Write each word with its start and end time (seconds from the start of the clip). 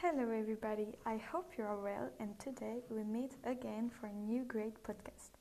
Hello, 0.00 0.30
everybody. 0.30 0.94
I 1.04 1.16
hope 1.16 1.54
you 1.58 1.64
are 1.64 1.76
well, 1.76 2.10
and 2.20 2.38
today 2.38 2.84
we 2.88 3.02
meet 3.02 3.32
again 3.42 3.90
for 3.90 4.06
a 4.06 4.12
new 4.12 4.44
great 4.44 4.80
podcast. 4.84 5.34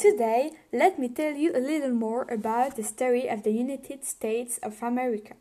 Today, 0.00 0.50
let 0.72 0.98
me 0.98 1.08
tell 1.08 1.34
you 1.34 1.52
a 1.54 1.62
little 1.62 1.92
more 1.92 2.26
about 2.28 2.74
the 2.74 2.82
story 2.82 3.28
of 3.28 3.44
the 3.44 3.52
United 3.52 4.04
States 4.04 4.58
of 4.64 4.82
America. 4.82 5.34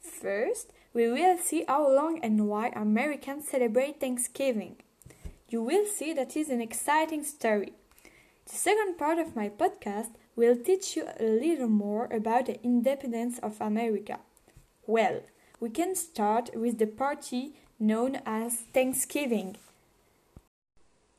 First, 0.00 0.72
we 0.92 1.06
will 1.08 1.38
see 1.38 1.64
how 1.68 1.88
long 1.88 2.18
and 2.24 2.48
why 2.48 2.72
Americans 2.74 3.46
celebrate 3.46 4.00
Thanksgiving. 4.00 4.78
You 5.48 5.62
will 5.62 5.86
see 5.86 6.12
that 6.14 6.36
is 6.36 6.50
an 6.50 6.60
exciting 6.60 7.22
story. 7.22 7.74
The 8.48 8.54
second 8.54 8.96
part 8.96 9.18
of 9.18 9.34
my 9.34 9.48
podcast 9.48 10.10
will 10.36 10.56
teach 10.56 10.96
you 10.96 11.08
a 11.18 11.24
little 11.24 11.68
more 11.68 12.08
about 12.12 12.46
the 12.46 12.62
independence 12.62 13.40
of 13.40 13.60
America. 13.60 14.20
Well, 14.86 15.22
we 15.58 15.70
can 15.70 15.96
start 15.96 16.50
with 16.54 16.78
the 16.78 16.86
party 16.86 17.54
known 17.80 18.20
as 18.24 18.58
Thanksgiving. 18.72 19.56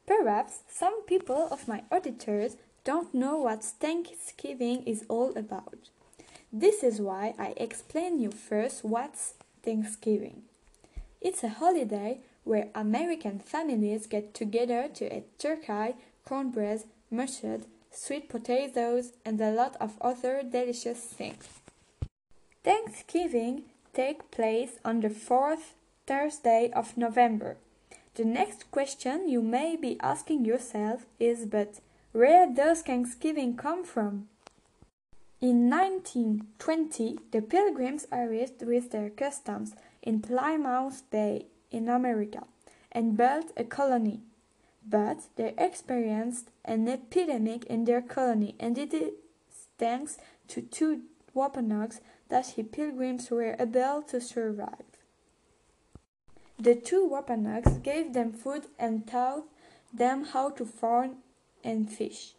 Perhaps 0.05 0.59
some 0.69 1.03
people 1.03 1.49
of 1.51 1.67
my 1.67 1.83
auditors 1.91 2.55
don't 2.85 3.13
know 3.13 3.37
what 3.37 3.63
Thanksgiving 3.63 4.83
is 4.83 5.03
all 5.09 5.37
about. 5.37 5.89
This 6.53 6.81
is 6.81 7.01
why 7.01 7.35
I 7.37 7.53
explain 7.57 8.19
you 8.19 8.31
first 8.31 8.85
what's 8.85 9.33
Thanksgiving. 9.63 10.43
It's 11.19 11.43
a 11.43 11.49
holiday 11.49 12.21
where 12.45 12.69
American 12.73 13.39
families 13.39 14.07
get 14.07 14.33
together 14.33 14.87
to 14.93 15.17
eat 15.17 15.37
turkey, 15.37 15.95
cornbread, 16.23 16.83
mustard, 17.09 17.65
sweet 17.91 18.29
potatoes, 18.29 19.13
and 19.25 19.39
a 19.41 19.51
lot 19.51 19.75
of 19.79 19.97
other 20.01 20.41
delicious 20.43 20.99
things. 20.99 21.47
Thanksgiving 22.63 23.63
takes 23.93 24.25
place 24.31 24.79
on 24.83 25.01
the 25.01 25.09
fourth 25.09 25.73
Thursday 26.05 26.71
of 26.75 26.97
November. 26.97 27.57
The 28.15 28.25
next 28.25 28.71
question 28.71 29.29
you 29.29 29.41
may 29.41 29.75
be 29.75 29.97
asking 29.99 30.45
yourself 30.45 31.05
is 31.19 31.45
but 31.45 31.79
where 32.11 32.47
does 32.51 32.81
Thanksgiving 32.81 33.55
come 33.55 33.83
from? 33.83 34.27
In 35.39 35.69
1920, 35.69 37.19
the 37.31 37.41
Pilgrims 37.43 38.07
arrived 38.11 38.63
with 38.65 38.89
their 38.89 39.11
customs 39.11 39.73
in 40.01 40.19
Plymouth 40.21 41.03
Bay 41.11 41.45
in 41.69 41.87
America 41.87 42.43
and 42.91 43.15
built 43.15 43.51
a 43.55 43.63
colony 43.63 44.21
but 44.89 45.27
they 45.35 45.53
experienced 45.57 46.49
an 46.63 46.87
epidemic 46.87 47.65
in 47.65 47.85
their 47.85 48.01
colony, 48.01 48.55
and 48.59 48.77
it 48.77 48.93
is 48.93 49.13
thanks 49.77 50.17
to 50.47 50.61
two 50.61 51.01
Wampanoags 51.33 51.99
that 52.29 52.53
the 52.55 52.63
pilgrims 52.63 53.29
were 53.29 53.55
able 53.59 54.01
to 54.03 54.21
survive. 54.21 54.85
The 56.59 56.75
two 56.75 57.07
Wampanoags 57.07 57.77
gave 57.83 58.13
them 58.13 58.31
food 58.31 58.67
and 58.79 59.05
taught 59.05 59.43
them 59.93 60.25
how 60.25 60.49
to 60.51 60.65
farm 60.65 61.17
and 61.63 61.91
fish. 61.91 62.33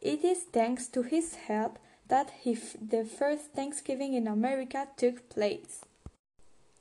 It 0.00 0.24
is 0.24 0.44
thanks 0.44 0.86
to 0.88 1.02
his 1.02 1.34
help 1.34 1.78
that 2.08 2.32
the 2.44 3.04
first 3.04 3.52
Thanksgiving 3.52 4.14
in 4.14 4.26
America 4.26 4.88
took 4.96 5.28
place. 5.28 5.84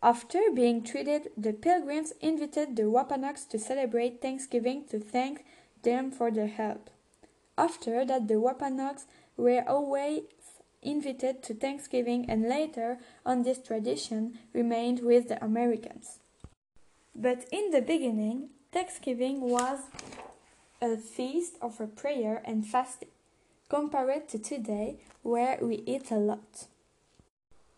After 0.04 0.40
being 0.52 0.82
treated, 0.84 1.32
the 1.38 1.54
pilgrims 1.54 2.14
invited 2.22 2.76
the 2.76 2.90
Wampanoags 2.90 3.46
to 3.46 3.60
celebrate 3.60 4.20
Thanksgiving 4.20 4.86
to 4.90 5.00
thank 5.00 5.46
them 5.84 6.10
for 6.10 6.32
their 6.32 6.48
help. 6.48 6.90
After 7.56 8.04
that, 8.06 8.28
the 8.28 8.40
Wampanoags 8.40 9.06
were 9.38 9.64
always 9.68 10.24
invited 10.82 11.44
to 11.44 11.54
Thanksgiving 11.54 12.28
and 12.28 12.50
later 12.50 12.98
on 13.24 13.44
this 13.44 13.60
tradition 13.60 14.40
remained 14.54 15.02
with 15.02 15.28
the 15.28 15.44
Americans. 15.44 16.18
But 17.16 17.46
in 17.52 17.70
the 17.70 17.82
beginning, 17.82 18.50
Thanksgiving 18.72 19.42
was 19.42 19.82
a 20.82 20.98
feast 20.98 21.58
of 21.62 21.80
a 21.80 21.86
prayer 21.86 22.42
and 22.44 22.66
fasting, 22.66 23.10
compared 23.70 24.28
to 24.30 24.40
today 24.40 24.98
where 25.22 25.60
we 25.62 25.84
eat 25.86 26.10
a 26.10 26.16
lot. 26.16 26.66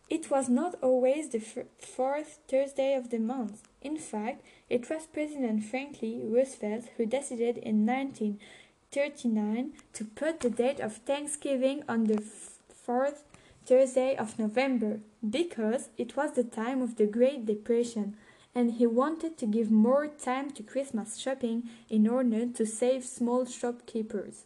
It 0.09 0.29
was 0.29 0.49
not 0.49 0.75
always 0.81 1.29
the 1.29 1.39
fourth 1.39 2.39
Thursday 2.47 2.93
of 2.93 3.09
the 3.09 3.19
month. 3.19 3.63
In 3.81 3.97
fact, 3.97 4.43
it 4.69 4.89
was 4.89 5.07
President 5.07 5.63
Franklin 5.63 6.31
Roosevelt 6.31 6.85
who 6.97 7.05
decided 7.05 7.57
in 7.57 7.85
1939 7.85 9.73
to 9.93 10.05
put 10.05 10.39
the 10.41 10.49
date 10.49 10.79
of 10.79 10.97
Thanksgiving 10.97 11.83
on 11.87 12.05
the 12.05 12.21
fourth 12.21 13.23
Thursday 13.65 14.15
of 14.15 14.37
November 14.37 14.99
because 15.27 15.89
it 15.97 16.17
was 16.17 16.33
the 16.33 16.43
time 16.43 16.81
of 16.81 16.97
the 16.97 17.05
Great 17.05 17.45
Depression 17.45 18.15
and 18.53 18.73
he 18.73 18.85
wanted 18.85 19.37
to 19.37 19.45
give 19.45 19.71
more 19.71 20.07
time 20.07 20.51
to 20.51 20.63
Christmas 20.63 21.17
shopping 21.17 21.69
in 21.89 22.07
order 22.07 22.45
to 22.45 22.65
save 22.65 23.03
small 23.03 23.45
shopkeepers. 23.45 24.43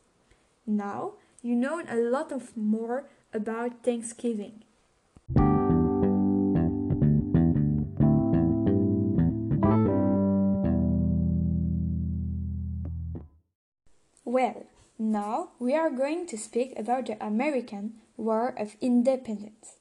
Now, 0.66 1.13
you 1.41 1.56
know 1.56 1.81
a 1.88 1.95
lot 1.97 2.31
of 2.31 2.56
more 2.56 3.06
about 3.34 3.84
Thanksgiving. 3.84 4.63
Well, 14.38 14.70
now 15.00 15.50
we 15.58 15.74
are 15.74 15.90
going 15.90 16.28
to 16.28 16.38
speak 16.38 16.78
about 16.78 17.08
the 17.08 17.18
American 17.25 17.96
War 18.18 18.53
of 18.56 18.75
Independence. 18.80 19.78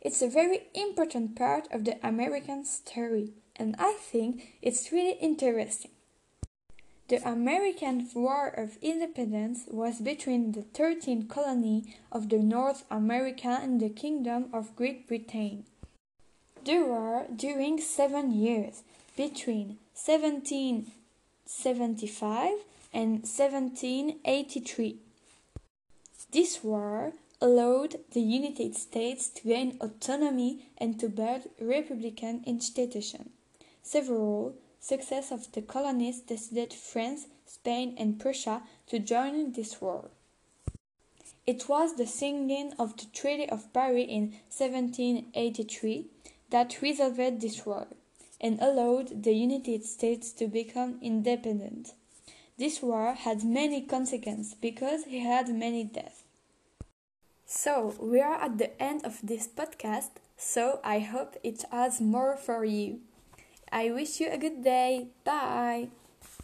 It's 0.00 0.22
a 0.22 0.28
very 0.28 0.68
important 0.74 1.34
part 1.34 1.66
of 1.72 1.84
the 1.84 1.98
American 2.06 2.64
story, 2.64 3.32
and 3.56 3.74
I 3.80 3.94
think 3.94 4.58
it's 4.62 4.92
really 4.92 5.18
interesting. 5.18 5.90
The 7.08 7.16
American 7.28 8.08
War 8.14 8.46
of 8.46 8.78
Independence 8.80 9.64
was 9.66 9.98
between 9.98 10.52
the 10.52 10.62
13 10.62 11.26
colony 11.26 11.96
of 12.12 12.28
the 12.28 12.38
North 12.38 12.84
America 12.88 13.58
and 13.60 13.80
the 13.80 13.90
Kingdom 13.90 14.50
of 14.52 14.76
Great 14.76 15.08
Britain. 15.08 15.64
The 16.64 16.78
war 16.78 17.26
during 17.34 17.80
seven 17.80 18.30
years, 18.30 18.84
between 19.16 19.78
1775 19.96 22.52
and 22.96 23.28
1783. 23.28 24.96
This 26.32 26.64
war 26.64 27.12
allowed 27.42 27.96
the 28.12 28.22
United 28.22 28.74
States 28.74 29.28
to 29.28 29.48
gain 29.48 29.76
autonomy 29.82 30.70
and 30.78 30.98
to 30.98 31.10
build 31.10 31.42
republican 31.60 32.42
institutions. 32.46 33.28
Several 33.82 34.54
success 34.80 35.30
of 35.30 35.52
the 35.52 35.60
colonists 35.60 36.22
decided 36.22 36.72
France, 36.72 37.26
Spain, 37.44 37.94
and 37.98 38.18
Prussia 38.18 38.62
to 38.86 38.98
join 38.98 39.52
this 39.52 39.78
war. 39.78 40.08
It 41.46 41.68
was 41.68 41.96
the 41.96 42.06
signing 42.06 42.72
of 42.78 42.96
the 42.96 43.08
Treaty 43.12 43.46
of 43.50 43.74
Paris 43.74 44.06
in 44.08 44.32
1783 44.48 46.06
that 46.48 46.80
resolved 46.80 47.42
this 47.42 47.66
war 47.66 47.88
and 48.40 48.58
allowed 48.58 49.22
the 49.22 49.34
United 49.34 49.84
States 49.84 50.32
to 50.32 50.46
become 50.46 50.98
independent. 51.02 51.92
This 52.58 52.80
war 52.82 53.12
had 53.14 53.44
many 53.44 53.82
consequences 53.82 54.54
because 54.54 55.04
he 55.04 55.20
had 55.20 55.48
many 55.48 55.84
deaths. 55.84 56.22
So, 57.44 57.94
we 58.00 58.20
are 58.20 58.40
at 58.40 58.58
the 58.58 58.80
end 58.82 59.04
of 59.04 59.20
this 59.22 59.46
podcast, 59.46 60.10
so 60.36 60.80
I 60.82 61.00
hope 61.00 61.36
it 61.44 61.64
has 61.70 62.00
more 62.00 62.36
for 62.36 62.64
you. 62.64 63.00
I 63.70 63.90
wish 63.90 64.20
you 64.20 64.30
a 64.30 64.38
good 64.38 64.64
day. 64.64 65.08
Bye. 65.24 65.88